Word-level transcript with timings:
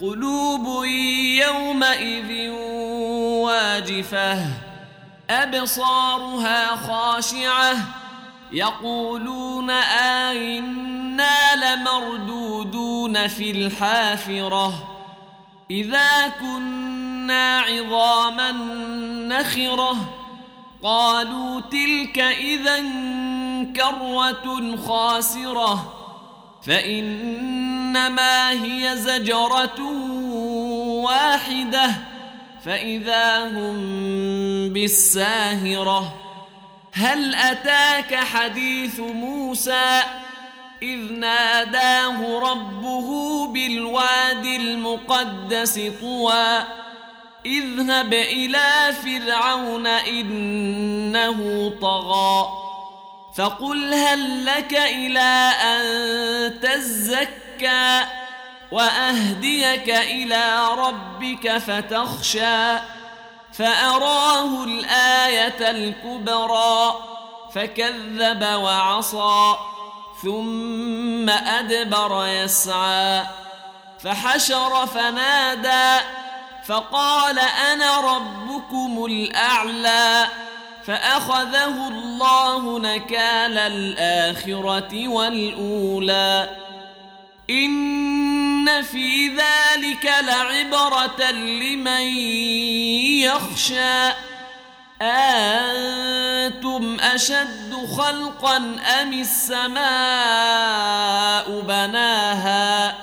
قلوب 0.00 0.84
يومئذ 1.46 2.50
واجفة 3.44 4.46
أبصارها 5.30 6.76
خاشعة 6.76 7.76
يقولون 8.52 9.70
آئنا 10.30 11.36
لمردودون 11.56 13.28
في 13.28 13.50
الحافرة. 13.50 14.72
إذا 15.70 16.28
كنا 16.40 17.60
عظاما 17.60 18.52
نخرة 19.28 19.96
قالوا 20.82 21.60
تلك 21.60 22.18
اذا 22.18 22.78
كرة 23.76 24.76
خاسرة. 24.88 25.92
فإنما 27.94 28.50
هي 28.50 28.96
زجرة 28.96 29.80
واحدة 31.02 31.90
فإذا 32.64 33.48
هم 33.48 33.74
بالساهرة. 34.72 36.14
هل 36.92 37.34
أتاك 37.34 38.14
حديث 38.14 39.00
موسى؟ 39.00 40.02
إذ 40.82 41.12
ناداه 41.12 42.38
ربه 42.38 43.46
بالواد 43.46 44.44
المقدس 44.44 45.80
طوى. 46.00 46.64
إذهب 47.46 48.12
إلى 48.12 48.94
فرعون 49.04 49.86
إنه 49.86 51.72
طغى. 51.82 52.69
فقل 53.34 53.94
هل 53.94 54.46
لك 54.46 54.74
إلى 54.74 55.52
أن 55.62 56.60
تزكى 56.60 58.04
وأهديك 58.72 59.90
إلى 59.90 60.68
ربك 60.78 61.58
فتخشى 61.58 62.78
فأراه 63.52 64.64
الآية 64.64 65.70
الكبرى 65.70 66.94
فكذب 67.54 68.42
وعصى 68.42 69.54
ثم 70.22 71.30
أدبر 71.30 72.26
يسعى 72.26 73.22
فحشر 74.04 74.86
فنادى 74.86 76.04
فقال 76.66 77.38
أنا 77.38 78.00
ربكم 78.00 79.04
الأعلى 79.04 80.26
فأخذه 80.90 81.88
الله 81.88 82.78
نكال 82.78 83.58
الآخرة 83.58 85.08
والأولى. 85.08 86.48
إن 87.50 88.82
في 88.82 89.28
ذلك 89.28 90.12
لعبرة 90.20 91.30
لمن 91.30 92.02
يخشى. 93.22 94.12
أنتم 95.02 96.96
أشد 97.00 97.74
خلقا 97.98 98.56
أم 99.02 99.12
السماء 99.12 99.80
بناها؟ 101.60 102.94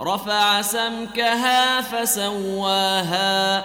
رفع 0.00 0.62
سمكها 0.62 1.80
فسواها. 1.80 3.64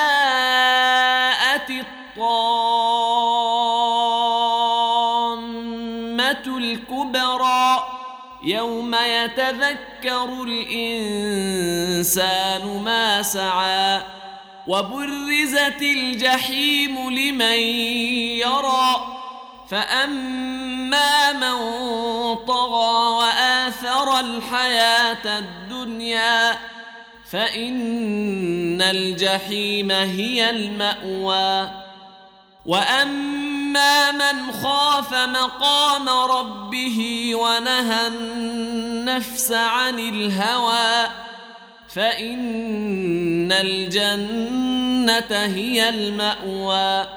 يوم 8.43 8.95
يتذكر 8.95 10.43
الإنسان 10.43 12.01
ما 12.83 13.21
سعى 13.21 14.01
وبرزت 14.67 15.81
الجحيم 15.81 17.09
لمن 17.09 17.59
يرى 18.39 18.95
فأما 19.69 21.33
من 21.33 21.57
طغى 22.35 23.09
وآثر 23.09 24.19
الحياة 24.19 25.39
الدنيا 25.39 26.57
فإن 27.31 28.81
الجحيم 28.81 29.91
هي 29.91 30.49
المأوى 30.49 31.69
وأما 32.65 33.50
من 34.11 34.51
خاف 34.51 35.13
مقام 35.13 36.09
ربه 36.09 37.31
ونهى 37.35 38.07
النفس 38.07 39.51
عن 39.51 39.99
الهوى 39.99 41.11
فإن 41.95 43.51
الجنة 43.51 45.45
هي 45.45 45.89
المأوى. 45.89 47.07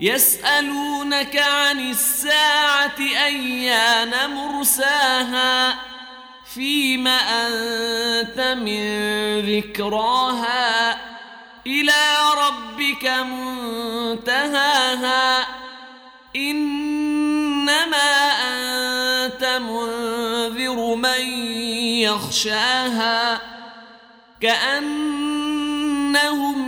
يسألونك 0.00 1.36
عن 1.36 1.90
الساعة 1.90 2.98
أيان 3.24 4.30
مرساها 4.30 5.78
فيم 6.54 7.06
أنت 7.08 8.40
من 8.40 8.80
ذكراها 9.40 10.98
إلى 11.66 12.16
ربك 12.90 13.06
منتهاها. 14.18 15.46
إنما 16.36 17.96
أنت 18.48 19.44
منذر 19.44 20.94
من 20.94 21.20
يخشاها. 22.00 23.40
كأنهم 24.40 25.74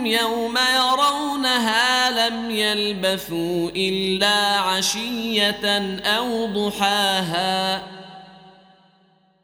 يوم 0.06 0.58
يرونها 0.74 2.10
لم 2.28 2.50
يلبثوا 2.50 3.70
إلا 3.76 4.58
عشية 4.58 5.98
أو 6.04 6.46
ضحاها. 6.46 7.82